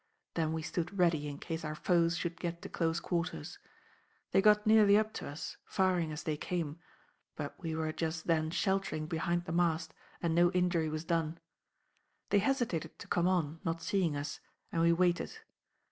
Then 0.33 0.51
we 0.51 0.63
stood 0.63 0.97
ready 0.97 1.27
in 1.27 1.37
case 1.37 1.63
our 1.63 1.75
foes 1.75 2.17
should 2.17 2.39
get 2.39 2.63
to 2.63 2.69
close 2.69 2.99
quarters. 2.99 3.59
They 4.31 4.41
got 4.41 4.65
nearly 4.65 4.97
up 4.97 5.13
to 5.13 5.27
us, 5.27 5.57
firing 5.63 6.11
as 6.11 6.23
they 6.23 6.37
came; 6.37 6.79
but 7.35 7.53
we 7.61 7.75
were 7.75 7.91
just 7.91 8.25
then 8.25 8.49
sheltering 8.49 9.05
behind 9.05 9.45
the 9.45 9.51
mast 9.51 9.93
and 10.19 10.33
no 10.33 10.51
injury 10.53 10.89
was 10.89 11.03
done. 11.03 11.39
They 12.31 12.39
hesitated 12.39 12.97
to 12.97 13.07
come 13.07 13.27
on, 13.27 13.59
not 13.63 13.83
seeing 13.83 14.15
us; 14.15 14.39
and 14.71 14.81
we 14.81 14.91
waited. 14.91 15.37